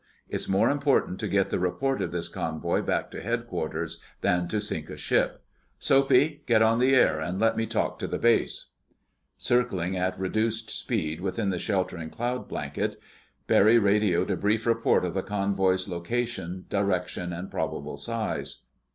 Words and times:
It's 0.27 0.49
more 0.49 0.71
important 0.71 1.19
to 1.19 1.27
get 1.27 1.51
the 1.51 1.59
report 1.59 2.01
of 2.01 2.11
this 2.11 2.27
convoy 2.27 2.81
back 2.81 3.11
to 3.11 3.21
headquarters 3.21 3.99
than 4.21 4.47
to 4.47 4.59
sink 4.59 4.89
a 4.89 4.97
ship. 4.97 5.43
Soapy, 5.77 6.41
get 6.47 6.63
on 6.63 6.79
the 6.79 6.95
air 6.95 7.19
and 7.19 7.39
let 7.39 7.55
me 7.55 7.67
talk 7.67 7.99
to 7.99 8.07
the 8.07 8.17
base." 8.17 8.65
Circling 9.37 9.95
at 9.95 10.17
reduced 10.17 10.71
speed 10.71 11.21
within 11.21 11.51
the 11.51 11.59
sheltering 11.59 12.09
cloud 12.09 12.47
blanket, 12.47 12.99
Barry 13.45 13.77
radioed 13.77 14.31
a 14.31 14.35
brief 14.37 14.65
report 14.65 15.05
of 15.05 15.13
the 15.13 15.21
convoy's 15.21 15.87
location, 15.87 16.65
direction, 16.69 17.31
and 17.31 17.51
probable 17.51 17.97
size. 17.97 18.63